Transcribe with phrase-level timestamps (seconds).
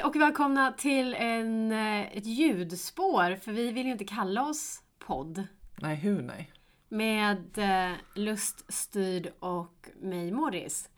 [0.00, 4.82] Hej och välkomna till en, eh, ett ljudspår, för vi vill ju inte kalla oss
[4.98, 5.44] podd.
[5.80, 6.52] Nej, hur nej?
[6.88, 10.88] Med eh, Luststyrd och mig, Morris.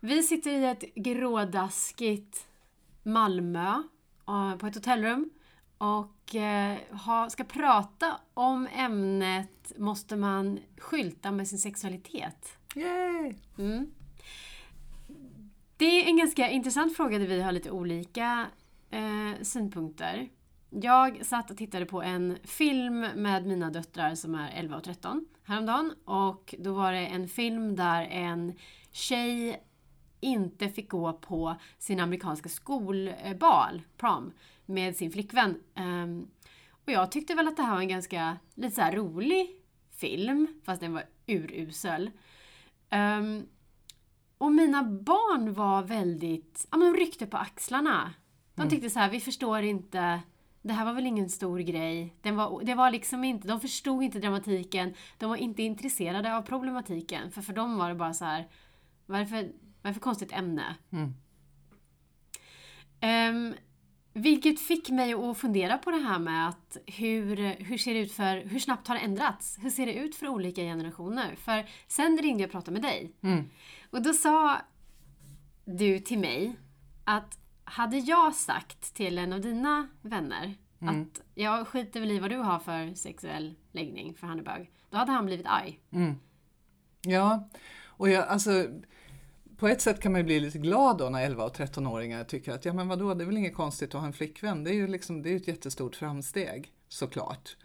[0.00, 2.46] Vi sitter i ett grådaskigt
[3.02, 3.82] Malmö
[4.28, 5.30] eh, på ett hotellrum
[5.78, 12.58] och eh, ha, ska prata om ämnet Måste man skylta med sin sexualitet?
[12.74, 13.34] Yay!
[13.58, 13.90] Mm.
[15.80, 18.46] Det är en ganska intressant fråga där vi har lite olika
[18.90, 20.28] eh, synpunkter.
[20.70, 25.26] Jag satt och tittade på en film med mina döttrar som är 11 och 13
[25.44, 25.94] häromdagen.
[26.04, 28.52] Och då var det en film där en
[28.92, 29.62] tjej
[30.20, 34.32] inte fick gå på sin amerikanska skolbal, prom,
[34.66, 35.62] med sin flickvän.
[35.76, 36.30] Um,
[36.84, 39.50] och jag tyckte väl att det här var en ganska lite så rolig
[39.90, 42.10] film, fast den var urusel.
[42.90, 43.46] Ehm,
[44.40, 48.12] Um, och mina barn var väldigt, ja men ryckte på axlarna.
[48.54, 48.70] De Mm.
[48.70, 50.20] tyckte så här, vi förstår inte,
[50.62, 52.14] det här var väl ingen stor grej.
[52.22, 56.42] Den var, det var liksom inte, de förstod inte dramatiken, de var inte intresserade av
[56.42, 57.30] problematiken.
[57.30, 58.48] För för dem var det bara så här,
[59.06, 59.26] det
[59.92, 60.76] för, konstigt ämne?
[60.90, 61.14] Mm.
[63.00, 63.54] Ehm,
[64.12, 68.12] vilket fick mig att fundera på det här med att hur, hur ser det ut
[68.12, 69.58] för, hur snabbt har det ändrats?
[69.60, 71.34] Hur ser det ut för olika generationer?
[71.34, 73.12] För sen ringde jag och pratade med dig.
[73.22, 73.44] Mm.
[73.90, 74.60] Och då sa
[75.64, 76.56] du till mig
[77.04, 81.02] att hade jag sagt till en av dina vänner Mm.
[81.02, 84.70] att jag skiter väl i vad du har för sexuell läggning, för han är bög.
[84.90, 85.80] Då hade han blivit arg.
[85.90, 86.14] Mm.
[87.02, 87.48] Ja,
[87.84, 88.50] och jag, alltså
[89.60, 92.52] på ett sätt kan man ju bli lite glad då när 11 och 13-åringar tycker
[92.52, 94.64] att ja men vadå, det är väl inget konstigt att ha en flickvän.
[94.64, 97.56] Det är ju liksom, det är ett jättestort framsteg såklart.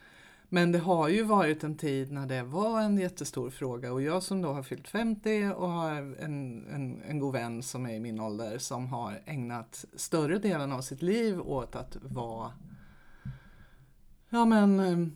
[0.49, 4.23] Men det har ju varit en tid när det var en jättestor fråga och jag
[4.23, 7.99] som då har fyllt 50 och har en, en, en god vän som är i
[7.99, 12.51] min ålder som har ägnat större delen av sitt liv åt att vara
[14.29, 15.07] ja men eh,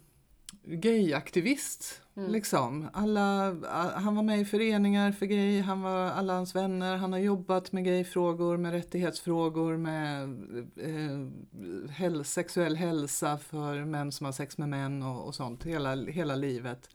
[0.75, 2.01] gayaktivist.
[2.27, 2.89] Liksom.
[2.93, 3.55] Alla,
[3.95, 7.71] han var med i föreningar för gay, han var alla hans vänner, han har jobbat
[7.71, 10.23] med gayfrågor, med rättighetsfrågor, med
[10.77, 15.95] eh, häl, sexuell hälsa för män som har sex med män och, och sånt hela,
[15.95, 16.89] hela livet.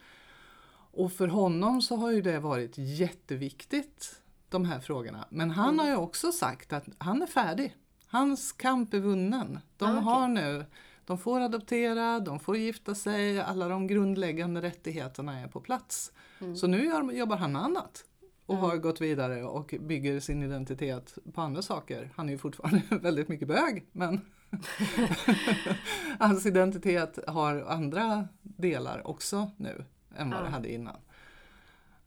[0.96, 5.24] Och för honom så har ju det varit jätteviktigt, de här frågorna.
[5.30, 7.76] Men han har ju också sagt att han är färdig.
[8.06, 9.58] Hans kamp är vunnen.
[9.76, 10.04] De Ah, okej.
[10.04, 10.64] har nu
[11.04, 16.12] de får adoptera, de får gifta sig, alla de grundläggande rättigheterna är på plats.
[16.56, 18.04] Så nu gör, jobbar han med annat
[18.46, 22.10] och har gått vidare och bygger sin identitet på andra saker.
[22.16, 24.20] Han är ju fortfarande väldigt mycket bög men
[26.18, 29.84] hans identitet har andra delar också nu
[30.16, 30.50] än vad det Ja.
[30.50, 30.96] hade innan.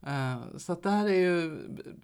[0.08, 1.58] Eh, Så att det här är ju,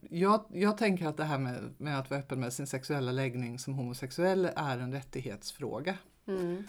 [0.09, 3.59] jag, jag tänker att det här med, med att vara öppen med sin sexuella läggning
[3.59, 5.97] som homosexuell är en rättighetsfråga.
[6.27, 6.63] Mm.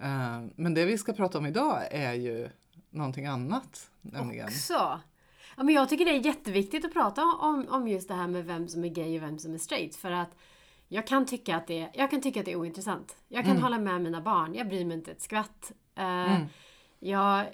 [0.00, 2.48] Eh, Men det vi ska prata om idag är ju
[2.90, 3.90] någonting annat.
[4.00, 4.46] Nämligen.
[4.46, 5.00] Också.
[5.56, 8.44] Ja, men jag tycker det är jätteviktigt att prata om, om just det här med
[8.44, 9.96] vem som är gay och vem som är straight.
[9.96, 10.36] För att
[10.88, 13.16] jag kan tycka att det, jag kan tycka att det är ointressant.
[13.28, 14.54] Jag kan hålla med mina barn.
[14.54, 15.72] Jag bryr mig inte ett skvatt.
[15.94, 16.38] Eh,
[16.98, 17.46] jag,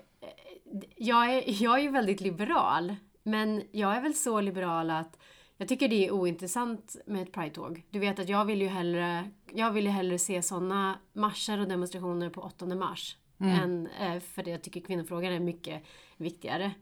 [0.96, 2.96] jag, är, jag är väldigt liberal.
[3.22, 5.18] Men jag är väl så liberal att
[5.62, 7.82] jag tycker det är ointressant med ett Pride-tåg.
[7.90, 11.68] Du vet att jag vill ju hellre, jag vill ju hellre se sådana marscher och
[11.68, 13.16] demonstrationer på 8 mars.
[13.40, 15.82] Än, eh, för det jag tycker kvinnofrågan är mycket
[16.16, 16.72] viktigare.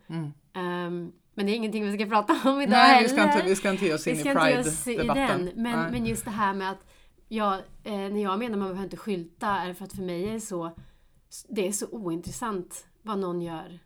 [0.52, 3.08] Ehm, men det är ingenting vi ska prata om idag Nej, heller.
[3.08, 5.50] vi ska, inte, vi ska inte ge oss in Vi i Pride-debatten.
[5.54, 5.92] Men, Nej.
[5.92, 6.86] men just det här med att
[7.28, 7.54] jag,
[7.84, 10.32] eh, när jag menar man behöver inte skylta är det för att för mig är
[10.32, 10.70] det så,
[11.48, 13.78] det är så ointressant vad någon gör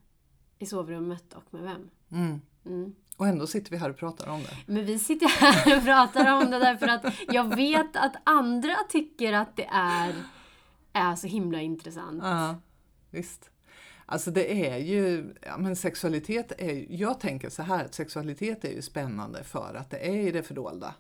[0.59, 1.91] i sovrummet och med vem.
[2.11, 2.41] Mm.
[3.17, 4.57] Och ändå sitter vi här och pratar om det.
[4.73, 9.33] Men vi sitter här och pratar om det därför att jag vet att andra tycker
[9.33, 10.15] att det är,
[10.93, 12.21] är så himla intressant.
[12.23, 12.57] Ja,
[13.11, 13.51] visst.
[14.07, 18.73] Alltså det är ju, ja, men sexualitet är jag tänker så här att sexualitet är
[18.73, 20.95] ju spännande för att det är i det fördolda.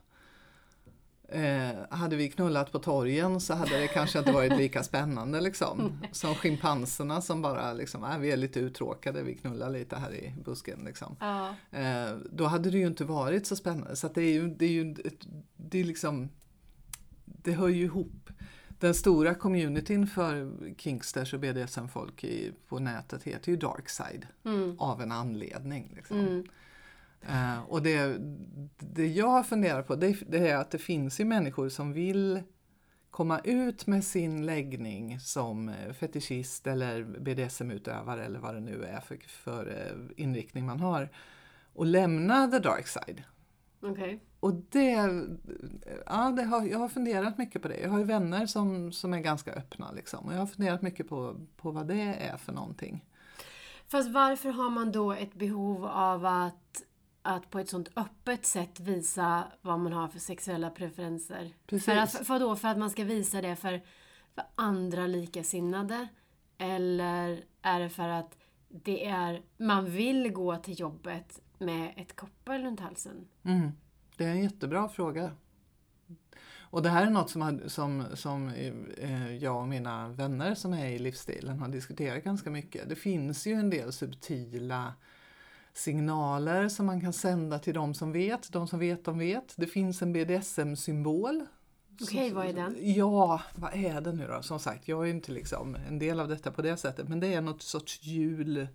[1.29, 5.93] Eh, hade vi knullat på torgen så hade det kanske inte varit lika spännande liksom.
[6.13, 10.35] Som schimpanserna som bara liksom, äh, vi är lite uttråkade, vi knullar lite här i
[10.45, 11.17] busken liksom.
[11.21, 11.55] Ja.
[11.71, 13.97] Eh, då hade det ju inte varit så spännande.
[13.97, 14.95] Så det är ju, det är ju
[15.57, 16.29] det är liksom,
[17.25, 18.31] det hör ju ihop.
[18.81, 22.25] Den stora communityn för kinksters och BDSM-folk
[22.69, 24.79] på nätet heter ju Darkside Mm.
[24.79, 25.93] av en anledning.
[25.97, 26.19] Liksom.
[26.21, 26.45] Mm.
[27.29, 28.17] Eh, och det,
[28.79, 32.43] det jag funderar på det, det är att det finns ju människor som vill
[33.11, 39.01] komma ut med sin läggning som eh, fetischist eller BDSM-utövare eller vad det nu är
[39.01, 41.09] för, för eh, inriktning man har
[41.73, 43.23] och lämna the dark side
[43.81, 44.21] Okej.
[44.41, 44.91] och det,
[46.07, 47.81] ja, det har, jag har funderat mycket på det.
[47.81, 50.27] Jag har ju vänner som, som är ganska öppna liksom.
[50.27, 53.05] Och jag har funderat mycket på, på vad det är för någonting.
[53.89, 56.83] Fast varför har man då ett behov av att,
[57.25, 61.51] att på ett sånt öppet sätt visa vad man har för sexuella preferenser?
[61.67, 61.85] Precis.
[61.85, 63.83] För att, för, då, för att man ska visa det för,
[64.35, 66.09] för andra likasinnade?
[66.59, 68.37] Eller är det för att
[68.69, 73.29] det är, man vill gå till jobbet med ett koppel runt halsen?
[73.43, 73.73] Mm.
[74.17, 75.31] Det är en jättebra fråga.
[76.59, 78.49] Och det här är något som, som, som
[78.99, 82.89] eh, jag och mina vänner som är i livsstilen har diskuterat ganska mycket.
[82.89, 84.95] Det finns ju en del subtila
[85.75, 88.53] signaler som man kan sända till de som vet.
[88.53, 89.55] De som vet, de vet.
[89.57, 91.47] Det finns en BDSM-symbol.
[92.03, 92.77] Okej, okay, vad är den?
[92.81, 94.43] Ja, vad är det nu då?
[94.43, 97.09] Som sagt, jag är inte liksom en del av detta på det sättet.
[97.09, 98.67] Men det är något sorts hjul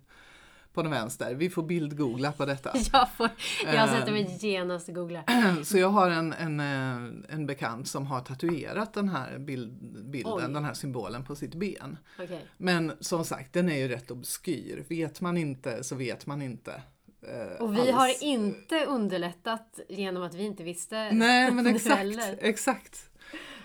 [0.72, 1.34] på den vänster.
[1.34, 2.72] Vi får bildgoogla på detta.
[2.92, 3.30] Jag, får,
[3.64, 5.24] jag sätter mig genast och googlar.
[5.64, 9.72] Så jag har en, en, eh, en bekant som har tatuerat den här bild,
[10.10, 10.42] bilden, Oj.
[10.42, 11.98] den här symbolen på sitt ben.
[12.22, 12.40] Okay.
[12.56, 14.84] Men som sagt, den är ju rätt obskyr.
[14.88, 16.82] Vet man inte så vet man inte.
[17.22, 17.90] Eh, och vi alls.
[17.90, 21.10] har inte underlättat genom att vi inte visste.
[21.12, 22.18] Nej, men exakt.
[22.38, 23.10] exakt.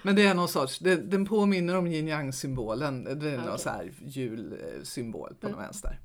[0.03, 3.03] Men det är någon sorts, det, den påminner om yin yang symbolen.
[3.03, 3.37] Det är okay.
[3.37, 5.57] någon så här julsymbol på mm.
[5.57, 5.99] den vänster.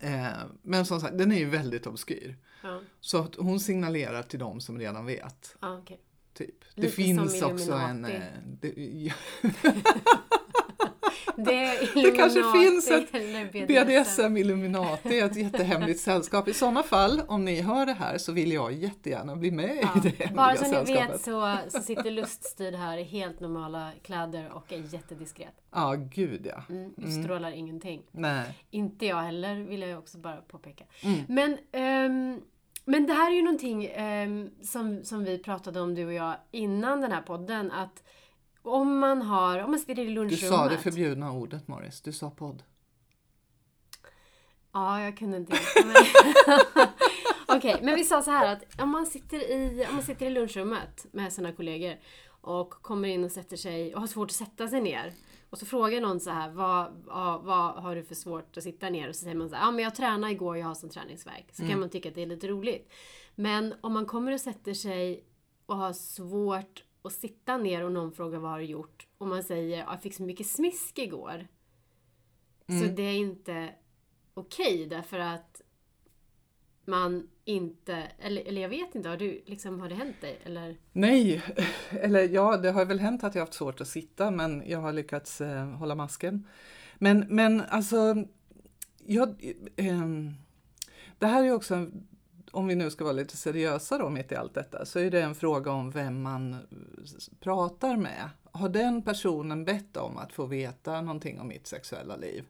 [0.00, 0.28] Eh,
[0.62, 2.36] men som sagt, den är ju väldigt obskyr.
[2.62, 2.80] Ja.
[3.00, 5.56] Så att hon signalerar till dem som redan vet.
[5.60, 5.96] Ja, okay.
[6.32, 6.64] Typ.
[6.74, 8.04] Det finns också en...
[8.04, 8.22] Eh,
[8.60, 9.14] det, ja.
[11.44, 13.12] Det, det kanske finns ett
[13.68, 16.48] BDSM Illuminati, ett jättehemligt sällskap.
[16.48, 19.90] I sådana fall, om ni hör det här, så vill jag jättegärna bli med ja.
[19.96, 23.90] i det hemliga Bara så ni vet så, så sitter Luststyrd här i helt normala
[24.02, 25.54] kläder och är jättediskret.
[25.72, 26.62] Ja, gud ja.
[26.68, 27.58] Mm, utstrålar mm.
[27.58, 28.02] ingenting.
[28.10, 28.58] Nej.
[28.70, 30.84] Inte jag heller, vill jag också bara påpeka.
[31.02, 31.22] Mm.
[31.28, 31.52] Men
[32.32, 32.42] um,
[32.88, 36.34] men det här är ju någonting um, som, som vi pratade om du och jag
[36.50, 37.70] innan den här podden.
[37.70, 38.02] Att
[38.66, 40.40] om man har, om man sitter i lunchrummet.
[40.40, 42.62] Du sa det förbjudna ordet Morris, du sa podd.
[44.72, 45.52] Ja, jag kunde inte.
[47.48, 50.26] Okej, okay, men vi sa så här att om man, sitter i, om man sitter
[50.26, 51.96] i lunchrummet med sina kollegor
[52.40, 55.12] och kommer in och sätter sig och har svårt att sätta sig ner.
[55.50, 58.90] Och så frågar någon så här, vad, vad, vad har du för svårt att sitta
[58.90, 59.08] ner?
[59.08, 61.46] Och så säger man så här, ja men jag tränade igår, jag har sån träningsverk.
[61.52, 61.70] Så mm.
[61.70, 62.92] kan man tycka att det är lite roligt.
[63.34, 65.24] Men om man kommer och sätter sig
[65.66, 69.06] och har svårt och sitta ner och någon frågar vad har du gjort?
[69.18, 71.46] Och man säger jag fick så mycket smisk igår.
[72.66, 72.82] Mm.
[72.82, 73.74] Så det är inte
[74.34, 75.62] okej okay, därför att
[76.84, 80.38] man inte, eller, eller jag vet inte, har, du, liksom, har det hänt dig?
[80.44, 80.76] Eller?
[80.92, 81.42] Nej,
[81.90, 84.92] eller ja, det har väl hänt att jag haft svårt att sitta men jag har
[84.92, 86.46] lyckats eh, hålla masken.
[86.98, 88.24] Men, men alltså,
[89.04, 89.28] jag,
[89.76, 90.06] eh,
[91.18, 91.90] det här är också
[92.52, 95.22] om vi nu ska vara lite seriösa då mitt i allt detta, så är det
[95.22, 96.56] en fråga om vem man
[97.40, 98.30] pratar med.
[98.52, 102.44] Har den personen bett om att få veta någonting om mitt sexuella liv?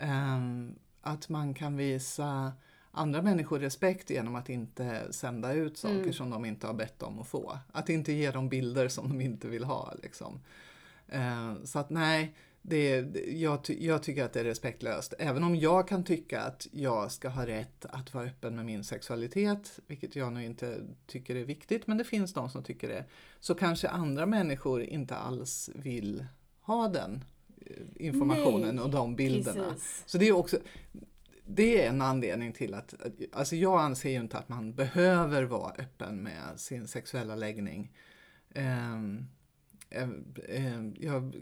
[0.00, 2.52] Um, att man kan visa
[2.90, 6.12] andra människor respekt genom att inte sända ut saker mm.
[6.12, 7.58] som de inte har bett om att få.
[7.72, 9.94] Att inte ge dem bilder som de inte vill ha.
[10.02, 10.40] Liksom.
[11.14, 12.34] Uh, så att nej,
[12.66, 15.14] det, jag, jag, tycker att det är respektlöst.
[15.18, 18.84] Även om jag kan tycka att jag ska ha rätt att vara öppen med min
[18.84, 23.04] sexualitet, vilket jag nu inte tycker är viktigt, men det finns de som tycker det.
[23.40, 26.26] Så kanske andra människor inte alls vill
[26.60, 27.24] ha den
[27.66, 29.64] eh, informationen Nej, och de bilderna.
[29.72, 30.02] Precis.
[30.06, 30.58] Så det är också
[31.46, 32.94] det är en anledning till att,
[33.32, 37.92] alltså jag anser ju inte att man behöver vara öppen med sin sexuella läggning.
[38.54, 39.26] Um,
[41.00, 41.34] jag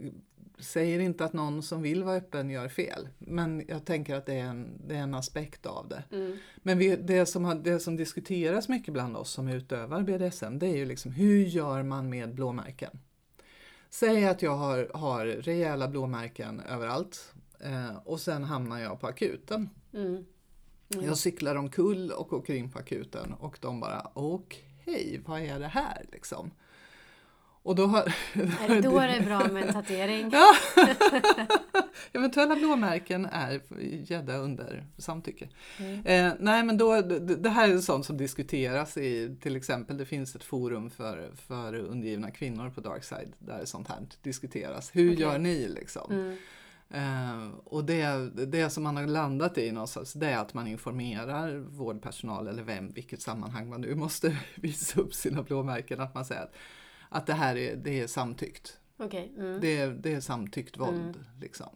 [0.59, 4.33] säger inte att någon som vill vara öppen gör fel, men jag tänker att det
[4.33, 6.03] är en, det är en aspekt av det.
[6.11, 6.37] Mm.
[6.57, 10.67] Men vi, det, som har, det som diskuteras mycket bland oss som utövar BDSM, det
[10.67, 12.99] är ju liksom hur gör man med blåmärken?
[13.89, 19.69] Säg att jag har, har rejäla blåmärken överallt eh, och sen hamnar jag på akuten.
[19.93, 20.25] Mm.
[20.93, 21.05] Mm.
[21.05, 25.59] Jag cyklar omkull och åker in på akuten och de bara okej, okay, vad är
[25.59, 26.51] det här liksom?
[27.63, 28.01] Och då har,
[28.33, 30.29] är det då det är bra med en tatuering?
[30.31, 30.55] Ja.
[32.13, 33.61] Eventuella blåmärken är
[34.11, 35.49] gädda under samtycke.
[35.79, 36.05] Mm.
[36.05, 40.05] Eh, nej men då, det, det, här är sånt som diskuteras i till exempel, det
[40.05, 44.95] finns ett forum för, för undergivna kvinnor på Darkside där sånt här diskuteras.
[44.95, 45.21] Hur okay.
[45.21, 46.11] gör ni liksom?
[46.11, 46.37] Mm.
[46.89, 51.57] Eh, och det, det som man har landat i någonstans det är att man informerar
[51.57, 56.41] vårdpersonal eller vem, vilket sammanhang man nu måste visa upp sina blåmärken, att man säger
[56.41, 56.55] att
[57.13, 58.79] att det här är, det är samtyckt.
[58.97, 59.29] Okay.
[59.37, 59.61] Mm.
[59.61, 61.15] Det, är, det är samtyckt våld.
[61.15, 61.39] Mm.
[61.41, 61.69] Liksom.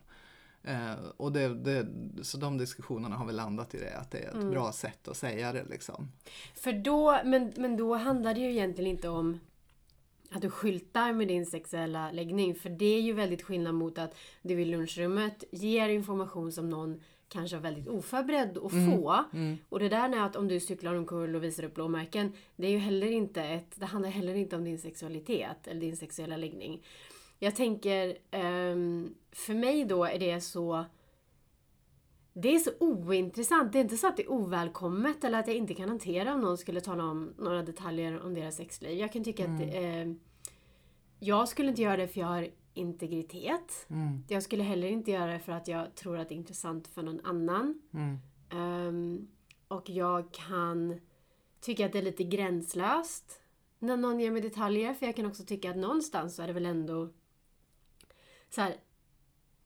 [0.63, 1.88] Eh, och det, det,
[2.24, 4.51] så de diskussionerna har väl landat i det, att det är ett Mm.
[4.51, 5.63] bra sätt att säga det.
[5.70, 6.12] Liksom.
[6.56, 9.39] För då, men, men då handlar det ju egentligen inte om
[10.31, 12.55] att du skyltar med din sexuella läggning.
[12.55, 17.01] För det är ju väldigt skillnad mot att du i lunchrummet ger information som någon
[17.29, 19.24] kanske är väldigt oförberedd att få.
[19.69, 22.34] Och det där med att om du cyklar omkull och visar upp blåmärken.
[22.55, 25.98] Det är ju heller inte ett, det handlar heller inte om din sexualitet eller din
[25.98, 26.84] sexuella läggning.
[27.39, 30.86] Jag tänker, ehm, för mig då är det så
[32.41, 33.72] det är så ointressant.
[33.72, 36.41] Det är inte så att det är ovälkommet eller att jag inte kan hantera om
[36.41, 38.98] någon skulle tala om några detaljer om deras sexliv.
[38.98, 40.13] Jag kan tycka att eh,
[41.20, 43.88] jag skulle inte göra det för jag har integritet.
[43.89, 44.24] Mm.
[44.27, 47.03] Jag skulle heller inte göra det för att jag tror att det är intressant för
[47.03, 47.82] någon annan.
[47.94, 48.17] Mm.
[48.50, 49.27] Ehm,
[49.67, 51.00] och jag kan
[51.60, 53.41] tycka att det är lite gränslöst
[53.79, 54.94] när någon ger mig detaljer.
[54.94, 57.10] För jag kan också tycka att någonstans så är det väl ändå
[58.50, 58.75] så här,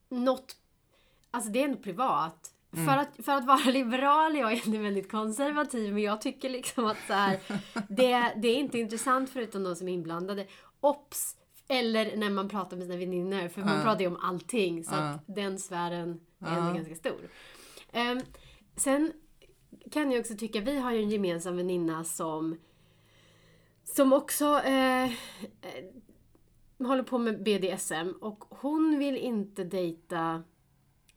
[0.10, 0.56] något,
[1.32, 2.56] alltså det är ändå privat.
[2.72, 6.98] För, att, för att vara liberal är jag väldigt konservativ men jag tycker liksom att
[7.08, 7.40] så här,
[7.90, 10.48] det, det är inte intressant förutom de som är inblandade.
[10.82, 11.38] Ops!
[11.68, 13.84] Eller när man pratar med sina väninnor för man Ja.
[13.84, 15.00] pratar ju om allting så Ja.
[15.10, 16.58] att den sfären är Ja.
[16.58, 17.30] ändå ganska stor.
[17.92, 18.20] Ehm,
[18.76, 19.14] sen
[19.92, 22.58] kan jag också tycka, vi har ju en gemensam väninna som
[23.84, 25.10] som också eh, eh,
[26.80, 30.44] håller på med BDSM och hon vill inte dejta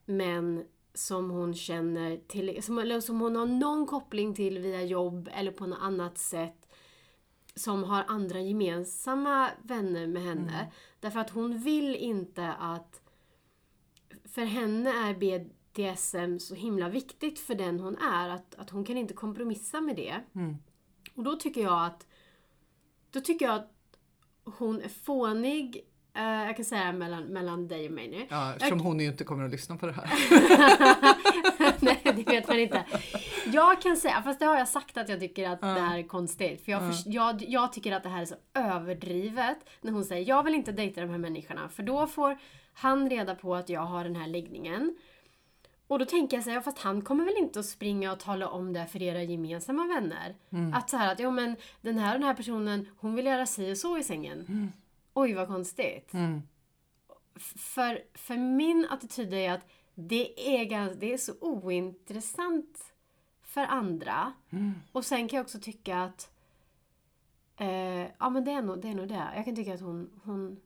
[0.04, 5.30] män som hon känner till, som, eller som hon har någon koppling till via jobb
[5.32, 6.68] eller på något annat sätt
[7.54, 10.72] som har andra gemensamma vänner med henne.
[11.00, 13.00] Därför att hon vill inte att
[14.24, 18.96] för henne är BDSM så himla viktigt för den hon är att, att hon kan
[18.96, 20.20] inte kompromissa med det.
[20.34, 20.56] Mm.
[21.14, 22.06] Och då tycker jag att
[23.10, 23.72] då tycker jag att
[24.44, 25.84] hon är fånig.
[26.14, 28.26] Eh, jag kan säga mellan, mellan dig och mig nu.
[28.28, 30.10] Ja, eftersom hon ju inte kommer att lyssna på det här.
[31.80, 32.84] Nej, det vet man inte.
[33.52, 36.02] Jag kan säga, fast det har jag sagt att jag tycker att det här är
[36.02, 36.64] konstigt.
[36.64, 39.58] För jag, förs- jag, jag tycker att det här är så överdrivet.
[39.80, 41.68] När hon säger, jag vill inte dejta de här människorna.
[41.68, 42.38] För då får
[42.74, 44.96] han reda på att jag har den här läggningen.
[45.86, 48.48] Och då tänker jag så här, fast han kommer väl inte att springa och tala
[48.48, 50.34] om det för era gemensamma vänner?
[50.74, 53.46] Att så här att, jo men den här och den här personen, hon vill göra
[53.46, 54.72] si och så i sängen.
[55.14, 56.14] Oj vad konstigt.
[56.14, 56.42] Mm.
[57.56, 62.94] För, för min attityd är att det är, ganska, det är så ointressant
[63.42, 64.32] för andra.
[64.92, 66.30] Och sen kan jag också tycka att
[67.56, 69.28] eh, ja men det är, nog, det är nog det.
[69.36, 70.60] Jag kan tycka att hon, hon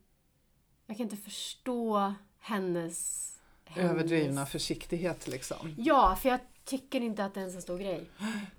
[0.87, 3.33] jag kan inte förstå hennes,
[3.65, 5.75] hennes Överdrivna försiktighet liksom.
[5.79, 8.11] Ja, för jag tycker inte att det är en så stor grej.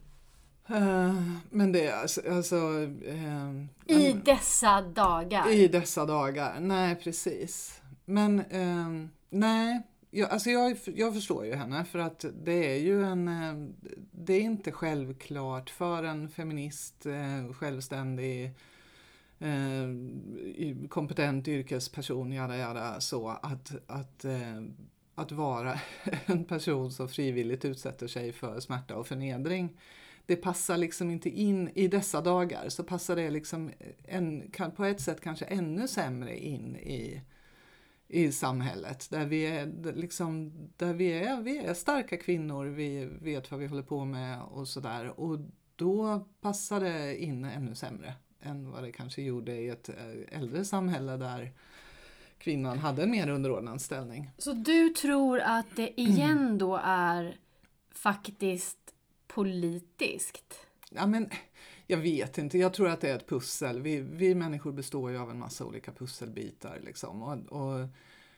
[0.71, 1.13] Eh,
[1.49, 2.55] men det är alltså, alltså
[3.05, 3.51] eh,
[3.85, 5.51] I dessa dagar.
[5.53, 6.59] i dessa dagar.
[6.59, 7.81] Nej, precis.
[8.05, 13.03] Men eh, nej, jag, alltså jag, jag förstår ju henne för att det är ju
[13.03, 13.69] en, eh,
[14.11, 17.05] det är inte självklart för en feminist,
[17.53, 18.53] självständig,
[20.89, 24.25] kompetent yrkesperson, jada, jada, så att, att,
[25.15, 25.79] att vara
[26.25, 29.77] en person som frivilligt utsätter sig för smärta och förnedring.
[30.29, 33.71] Det passar liksom inte in i dessa dagar så passar det liksom
[34.03, 37.21] en, på ett sätt kanske ännu sämre in i,
[38.07, 43.51] i samhället där vi är, liksom, där vi är, vi är starka kvinnor, vi vet
[43.51, 45.19] vad vi håller på med och sådär.
[45.19, 45.39] Och
[45.75, 50.65] då passar det in ännu sämre än vad det kanske gjorde i ett eh, äldre
[50.65, 51.51] samhälle där
[52.38, 54.31] kvinnan hade en mer underordnad ställning.
[54.38, 57.38] Så du tror att det igen då är
[58.00, 58.78] faktiskt
[59.33, 60.67] politiskt?
[60.89, 61.29] Ja, men,
[61.88, 63.81] jag vet inte, jag tror att det är ett pussel.
[63.81, 66.79] Vi, vi människor består ju av en massa olika pusselbitar.
[66.83, 67.24] Liksom.
[67.24, 67.88] Och, och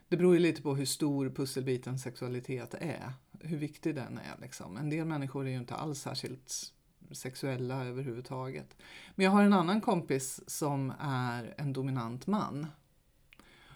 [0.07, 4.41] det beror ju lite på hur stor pusselbiten sexualitet är, hur viktig den är.
[4.41, 4.77] Liksom.
[4.77, 6.74] En del människor är ju inte alls särskilt
[7.12, 8.77] sexuella överhuvudtaget.
[9.15, 12.67] Men jag har en annan kompis som är en dominant man.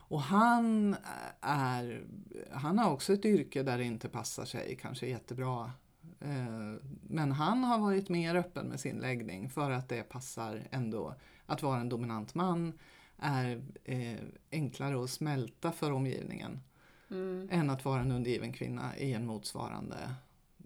[0.08, 1.00] Och han, eh,
[1.42, 2.06] är,
[2.52, 5.72] han har också ett yrke där det inte passar sig kanske jättebra.
[6.26, 6.80] Eh,
[7.10, 11.16] Men han har varit mer öppen med sin läggning för att det passar ändå.
[11.46, 12.74] Att vara en dominant man
[13.18, 14.20] är eh,
[14.52, 16.60] enklare att smälta för omgivningen
[17.10, 17.48] Mm.
[17.52, 19.96] än att vara en undergiven kvinna i en motsvarande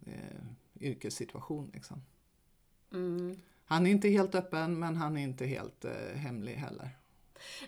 [0.06, 0.44] eh,
[0.80, 1.72] yrkessituation.
[1.74, 2.01] Liksom.
[2.94, 3.36] Mm.
[3.66, 5.86] Han är inte helt öppen men han är inte helt
[6.16, 6.89] hemlig heller.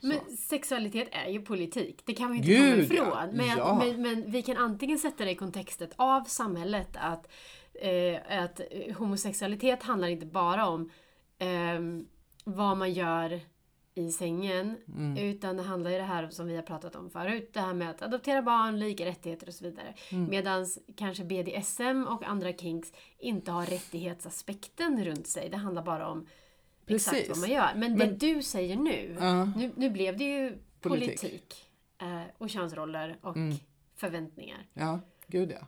[0.02, 0.36] Men Så.
[0.38, 2.02] sexualitet är ju politik.
[2.06, 2.96] Det kan ju inte komma Gud, ja.
[3.28, 3.38] ifrån.
[3.38, 3.84] Men, Ja.
[3.86, 7.28] men, men vi kan antingen sätta det i kontextet av samhället att,
[7.74, 8.62] eh, att
[8.98, 10.90] homosexualitet handlar inte bara om
[11.40, 12.08] ehm,
[12.44, 13.40] vad man gör
[13.96, 14.78] i sängen.
[14.88, 15.18] Mm.
[15.18, 17.50] Utan det handlar ju det här som vi har pratat om förut.
[17.54, 19.94] Det här med att adoptera barn, lika rättigheter och så vidare.
[20.12, 20.30] Mm.
[20.30, 25.50] Medan kanske BDSM och andra kinks inte har rättighetsaspekten runt sig.
[25.50, 26.28] Det handlar bara om
[26.88, 27.30] exakt Precis.
[27.30, 27.70] vad man gör.
[27.76, 29.46] Men, det Men- du säger nu, Ja.
[29.46, 31.70] nu, nu blev det ju politik, Politik.
[32.02, 33.56] eh, och könsroller och Mm.
[33.96, 34.68] förväntningar.
[34.74, 35.00] Ja,
[35.32, 35.68] gud ja.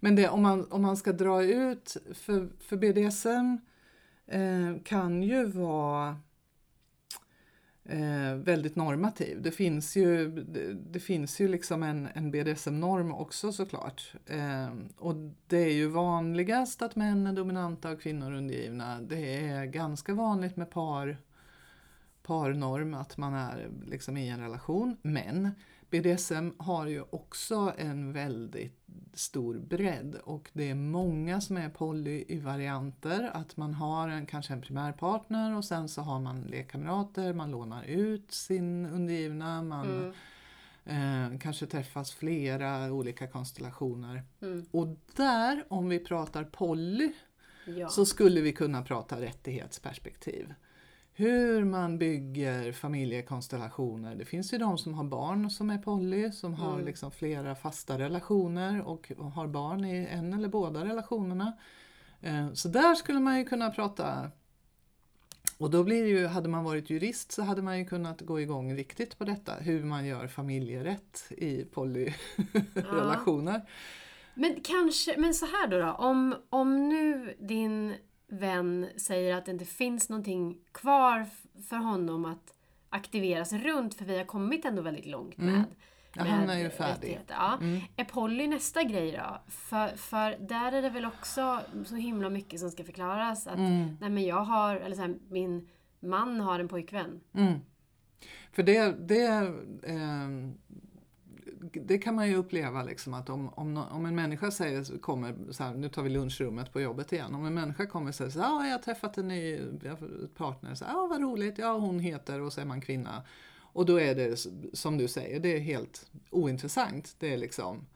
[0.00, 3.58] Men det, om, man, om man ska dra ut, för, för BDSM
[4.26, 6.16] eh, kan ju vara
[7.84, 9.42] eh, väldigt normativ.
[9.42, 14.14] Det finns ju, det, det finns ju liksom en, en BDSM-norm också såklart.
[14.26, 15.14] Eh, och
[15.46, 19.00] det är ju vanligast att män är dominanta och kvinnor undergivna.
[19.00, 21.16] Det är ganska vanligt med par
[22.22, 24.96] parnorm, att man är liksom i en relation.
[25.02, 25.50] Men
[25.92, 28.78] BDSM har ju också en väldigt
[29.14, 33.30] stor bredd och det är många som är poly i varianter.
[33.34, 37.84] Att man har en, kanske en primärpartner och sen så har man lekkamrater, man lånar
[37.84, 40.12] ut sin undergivna, man
[40.84, 41.32] Mm.
[41.32, 44.22] eh, kanske träffas flera olika konstellationer.
[44.42, 44.66] Mm.
[44.70, 47.12] Och där, om vi pratar poly,
[47.66, 47.88] Ja.
[47.88, 50.54] så skulle vi kunna prata rättighetsperspektiv.
[51.14, 54.14] Hur man bygger familjekonstellationer.
[54.14, 56.86] Det finns ju de som har barn som är poly, som har Mm.
[56.86, 61.52] liksom flera fasta relationer och har barn i en eller båda relationerna.
[62.20, 64.30] Eh, Så där skulle man ju kunna prata
[65.58, 68.74] och då blir ju, hade man varit jurist så hade man ju kunnat gå igång
[68.74, 73.62] riktigt på detta, hur man gör familjerätt i polyrelationer.
[74.34, 77.94] Men kanske, men så här då, då om, om nu din
[78.32, 81.26] vän säger att det inte finns någonting kvar
[81.68, 82.54] för honom att
[82.88, 85.64] aktiveras runt, för vi har kommit ändå väldigt långt med, Mm.
[86.14, 87.20] Ja, han med är ju färdig.
[87.28, 87.58] Ja.
[87.60, 87.80] Mm.
[87.96, 89.42] Är poly nästa grej då?
[89.50, 93.46] För, för där är det väl också så himla mycket som ska förklaras.
[93.46, 93.96] Att Mm.
[94.00, 95.68] nej men jag har, eller så här, min
[96.00, 97.20] man har en pojkvän.
[97.34, 97.58] Mm.
[98.52, 99.26] För det, det,
[99.86, 100.54] ehm,
[101.72, 105.64] det kan man ju uppleva liksom att om, om, om en människa säger, kommer, så
[105.64, 108.40] här, nu tar vi lunchrummet på jobbet igen, om en människa kommer och säger så
[108.40, 109.60] här, ah, jag har träffat en ny
[110.36, 113.22] partner, så, ah, vad roligt, ja hon heter och så är man kvinna.
[113.74, 117.16] Och då är det som du säger, det är helt ointressant.
[117.18, 117.86] Det är liksom,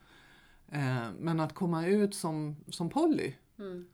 [0.69, 3.89] eh, men att komma ut som, som poly, Mm.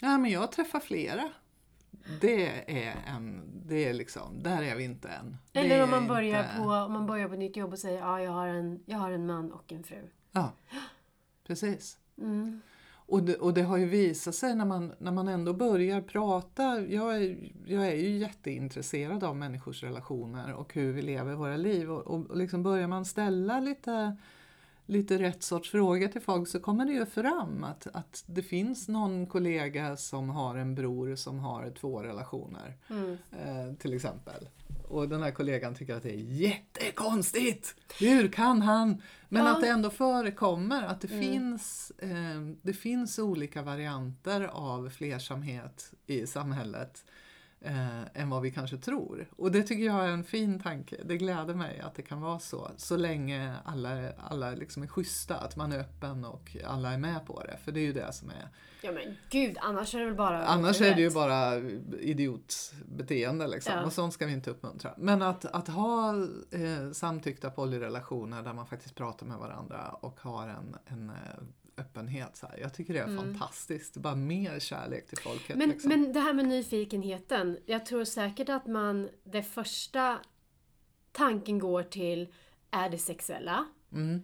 [0.00, 1.30] Ja, men jag träffar flera.
[2.20, 5.36] Det är en, det är liksom, där är vi inte än.
[5.52, 8.22] Eller om man, börjar inte- på, om man börjar på nytt jobb och säger ja,
[8.22, 10.08] jag har en, jag har en man och en fru.
[10.32, 10.52] Ja,
[11.46, 11.98] precis.
[12.18, 12.60] Mm.
[13.06, 16.80] Och det, och det har ju visat sig när man, när man ändå börjar prata,
[16.80, 21.90] jag är, jag är ju jätteintresserad av människors relationer och hur vi lever våra liv
[21.90, 24.16] och, och liksom börjar man ställa lite,
[24.86, 28.88] lite rätt sorts frågor till folk så kommer det ju fram att, att det finns
[28.88, 32.76] någon kollega som har en bror som har två relationer.
[32.90, 33.18] Mm.
[33.32, 34.48] eh, till exempel.
[34.88, 36.20] Och den här kollegan tycker att det är
[36.88, 37.74] jättekonstigt!
[38.00, 39.02] Hur kan han?
[39.28, 39.52] Men Ja.
[39.52, 41.20] att det ändå förekommer, att det, Mm.
[41.20, 47.04] finns, eh, det finns olika varianter av flersamhet i samhället
[47.64, 49.26] eh, än vad vi kanske tror.
[49.36, 50.96] Och det tycker jag är en fin tanke.
[51.04, 52.70] Det gläder mig att det kan vara så.
[52.76, 57.26] Så länge alla, alla liksom är schyssta, att man är öppen och alla är med
[57.26, 57.56] på det.
[57.64, 58.48] För det är ju det som är
[58.84, 61.58] Ja men gud, annars är det väl bara Annars är det ju bara
[62.00, 63.72] idiotbeteende liksom.
[63.76, 63.84] Ja.
[63.84, 64.94] och sånt ska vi inte uppmuntra.
[64.96, 66.14] Men att, att ha
[66.50, 71.14] eh, samtyckta polyrelationer där man faktiskt pratar med varandra och har en, en eh,
[71.76, 72.36] öppenhet.
[72.36, 72.58] Så här.
[72.58, 73.96] Jag tycker det är fantastiskt.
[73.96, 75.50] Bara mer kärlek till folket.
[75.50, 75.58] Mm.
[75.58, 75.88] Men, liksom.
[75.88, 77.58] men det här med nyfikenheten.
[77.66, 80.18] Jag tror säkert att man, det första
[81.12, 82.32] tanken går till,
[82.70, 83.66] är det sexuella?
[83.92, 84.22] Mm.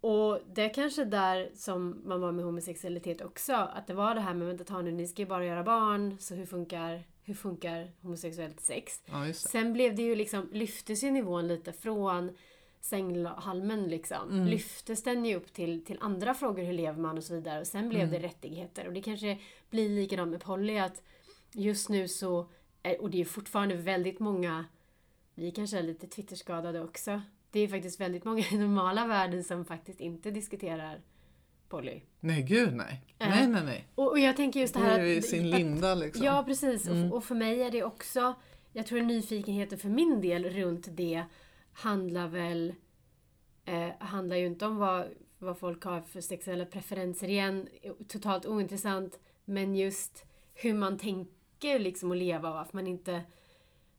[0.00, 3.52] Och det är kanske där som man var med homosexualitet också.
[3.52, 6.16] Att det var det här med, vänta ta nu, ni ska ju bara göra barn,
[6.20, 9.02] så hur funkar, hur funkar homosexuellt sex?
[9.06, 9.32] Ja.
[9.32, 12.36] Sen blev det ju liksom, lyftes ju nivån lite från
[12.80, 14.30] sänghalmen liksom.
[14.30, 14.46] Mm.
[14.46, 17.60] Lyftes den ju upp till, till andra frågor, hur lever man och så vidare.
[17.60, 18.12] Och sen blev Mm.
[18.12, 18.86] det rättigheter.
[18.86, 19.38] Och det kanske
[19.70, 21.02] blir likadant med Polly att
[21.52, 22.46] just nu så,
[22.82, 24.64] är- och det är fortfarande väldigt många,
[25.34, 27.22] vi kanske är lite Twitterskadade också.
[27.50, 31.00] Det är faktiskt väldigt många i normala världen som faktiskt inte diskuterar
[31.68, 32.00] Polly.
[32.20, 33.02] Nej, gud nej.
[33.18, 33.28] Äh.
[33.28, 33.86] Nej, nej, nej.
[33.94, 36.24] Och, och jag tänker just det Det här är ju sin linda liksom.
[36.24, 36.86] Ja, precis.
[36.88, 37.12] Mm.
[37.12, 38.34] Och, och för mig är det också,
[38.72, 41.24] jag tror nyfikenheten för min del runt det
[41.76, 42.74] handlar väl,
[43.64, 45.06] eh, handlar ju inte om vad,
[45.38, 47.68] vad folk har för sexuella preferenser igen,
[48.08, 53.22] totalt ointressant, men just hur man tänker liksom att leva och varför man inte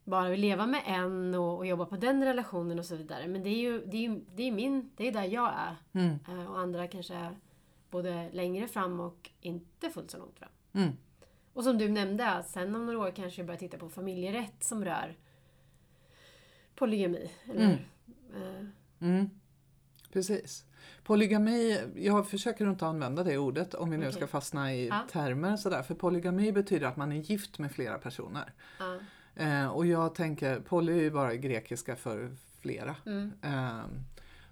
[0.03, 3.27] bara vill leva med en och, och jobba på den relationen och så vidare.
[3.27, 5.75] Men det är ju, det är ju det är min, det är där jag är.
[5.93, 6.19] Mm.
[6.27, 7.37] Eh, och andra kanske är
[7.89, 10.49] både längre fram och inte fullt så långt fram.
[10.73, 10.91] Mm.
[11.53, 14.63] Och som du nämnde, att sen om några år kanske jag börjar titta på familjerätt
[14.63, 15.17] som rör
[16.77, 17.31] polygami.
[17.49, 17.63] Eller,
[18.35, 18.65] eh,
[18.99, 19.29] Mm.
[20.13, 20.65] Precis.
[21.03, 24.13] Polygami, jag försöker inte använda det ordet om vi nu Okej.
[24.15, 25.07] ska fastna i Ja.
[25.11, 25.83] termer sådär.
[25.83, 28.53] För polygami betyder att man är gift med flera personer.
[28.79, 28.99] ja.
[29.35, 32.95] Eh, och jag tänker, poly är ju bara grekiska för flera.
[33.05, 33.31] Mm.
[33.41, 33.79] Eh,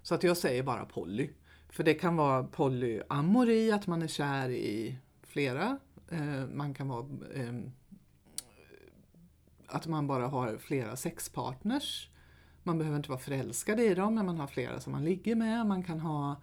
[0.02, 1.30] så att jag säger bara poly.
[1.68, 5.78] För det kan vara polyamori, att man är kär i flera.
[6.10, 7.72] Eh, man kan vara ehm,
[9.66, 12.08] att man bara har flera sexpartners.
[12.66, 15.66] Man behöver inte vara förälskad i dem, men man har flera som man ligger med.
[15.66, 16.36] Man kan ha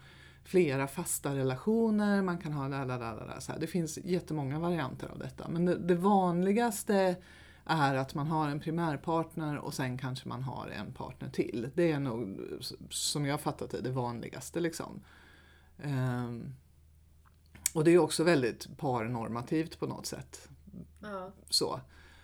[0.44, 3.60] flera fasta relationer, man kan ha la, la, la, så här.
[3.60, 5.48] Det finns jättemånga varianter av detta.
[5.50, 7.16] Men det, det vanligaste
[7.66, 11.70] är att man har en primärpartner och sen kanske man har en partner till.
[11.76, 12.40] Det är nog,
[12.90, 14.60] som jag fattat det, det vanligaste.
[14.60, 15.02] Liksom.
[15.84, 16.54] Ehm,
[17.74, 20.50] och det är också väldigt parnormativt på något sätt.
[21.02, 21.32] Ja.
[21.50, 21.80] Så.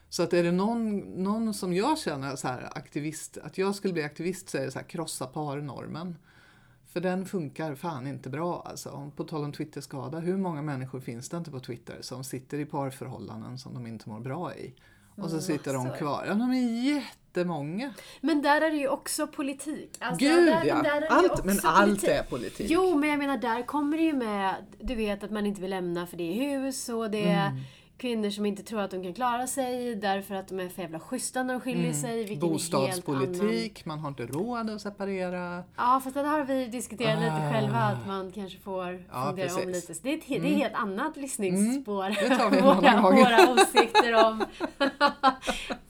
[0.09, 3.93] Så att är det någon, någon som jag känner så här aktivist, att jag skulle
[3.93, 6.15] bli aktivist så är det så här krossa parnormen.
[6.87, 9.11] För den funkar fan inte bra alltså.
[9.15, 12.65] På tal om Twitterskada, hur många människor finns det inte på Twitter som sitter i
[12.65, 14.73] parförhållanden som de inte mår bra i?
[15.15, 15.97] Och så sitter de Massor.
[15.97, 16.23] kvar.
[16.27, 17.93] Ja, de är jättemånga.
[18.21, 19.97] Men där är det ju också politik.
[19.99, 20.81] Alltså, Gud där, ja!
[20.81, 22.09] där Allt, men allt politik.
[22.09, 22.67] är politik.
[22.69, 25.69] Jo, men jag menar där kommer det ju med, du vet att man inte vill
[25.69, 27.61] lämna för det är hus och det är Mm.
[27.99, 30.99] Kvinnor som inte tror att de kan klara sig därför att de är för jävla
[30.99, 32.23] schyssta när de skiljer sig.
[32.27, 32.39] Mm.
[32.39, 35.63] Bostadspolitik, man har inte råd att separera.
[35.77, 37.51] Ja, fast det har vi diskuterat lite Ah.
[37.53, 39.65] själva, att man kanske får Ja, fundera om precis.
[39.65, 39.93] lite.
[39.95, 42.05] Så det är ett, he- det är ett helt annat lyssningsspår.
[42.05, 42.15] Mm.
[42.29, 44.43] Det tar vi våra, våra åsikter om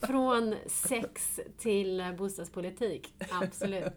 [0.00, 3.14] från sex till bostadspolitik.
[3.42, 3.92] Absolut.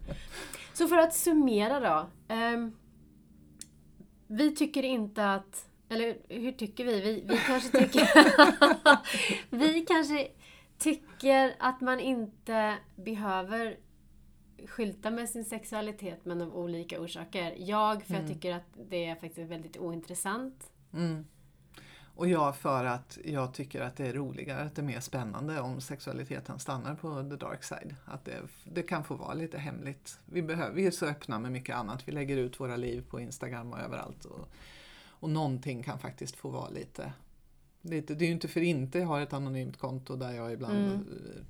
[0.72, 2.06] Så för att summera då.
[2.34, 2.72] ehm,
[4.26, 7.00] vi tycker inte att eller hur tycker vi?
[7.00, 8.08] Vi, vi kanske tycker...
[9.56, 10.28] vi kanske
[10.78, 13.76] tycker att man inte behöver
[14.66, 17.54] skylta med sin sexualitet men av olika orsaker.
[17.58, 20.70] Jag, för jag tycker att det är faktiskt väldigt ointressant.
[20.92, 21.24] Mm.
[22.16, 25.60] Och jag för att jag tycker att det är roligare, att det är mer spännande
[25.60, 27.94] om sexualiteten stannar på the dark side.
[28.04, 30.18] Att det, det kan få vara lite hemligt.
[30.26, 32.08] Vi, behöver, vi är så öppna med mycket annat.
[32.08, 34.24] Vi lägger ut våra liv på Instagram och överallt.
[34.24, 34.48] Och,
[35.24, 37.12] och någonting kan faktiskt få vara lite,
[37.82, 38.14] lite...
[38.14, 40.76] Det är ju inte för inte jag har ett anonymt konto där jag ibland...
[40.76, 41.04] Mm.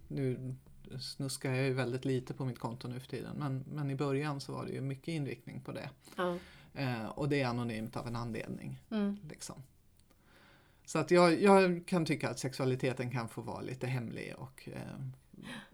[0.09, 0.55] Nu
[1.01, 3.37] snuskar jag ju väldigt lite på mitt konto nu för tiden.
[3.37, 5.91] Men, men i början så var det ju mycket inriktning på det.
[6.17, 6.37] Ja.
[6.75, 8.81] Eh, och det är anonymt av en anledning.
[8.91, 9.17] Mm.
[9.29, 9.63] Liksom.
[10.85, 15.01] Så att jag, jag kan tycka att sexualiteten kan få vara lite hemlig och eh,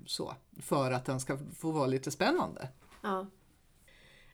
[0.06, 0.34] så.
[0.58, 2.68] För att den ska få vara lite spännande.
[3.02, 3.26] Ja.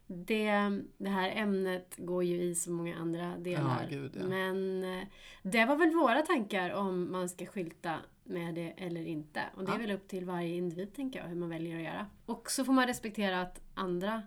[0.06, 3.86] Det, det här ämnet går ju i så många andra delar.
[3.90, 4.26] Ja, gud, ja.
[4.26, 5.06] Men eh,
[5.42, 9.42] det var väl våra tankar om man ska skylta med det eller inte.
[9.54, 12.06] Och det är väl upp till varje individ, tänker jag, hur man väljer att göra.
[12.26, 14.22] Och så får man respektera att andra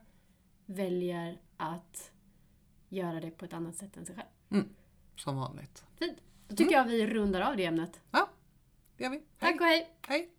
[0.65, 2.12] väljer att
[2.89, 4.28] göra det på ett annat sätt än sig själv.
[5.15, 5.86] Som vanligt.
[5.96, 6.18] Fint.
[6.48, 8.02] Då tycker jag vi rundar av det ämnet.
[8.12, 8.30] Ja,
[8.98, 9.18] det gör vi.
[9.18, 9.26] Hej.
[9.39, 9.89] Tack och hej!
[10.08, 10.30] hej.